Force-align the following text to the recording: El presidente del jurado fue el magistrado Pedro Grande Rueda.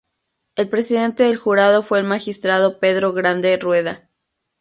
El 0.55 0.67
presidente 0.67 1.21
del 1.25 1.37
jurado 1.37 1.83
fue 1.83 1.99
el 1.99 2.05
magistrado 2.07 2.79
Pedro 2.79 3.13
Grande 3.13 3.55
Rueda. 3.57 4.09